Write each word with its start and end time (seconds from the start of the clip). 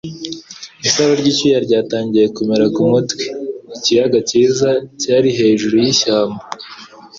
Isaro 0.87 1.11
ry 1.21 1.27
icyuya 1.31 1.59
ryatangiye 1.65 2.25
kumera 2.35 2.65
kumutwe. 2.75 3.23
Ikiyaga 3.75 4.19
cyiza 4.29 4.69
cyari 5.01 5.29
hejuru 5.39 5.75
yishyamba 5.83 6.41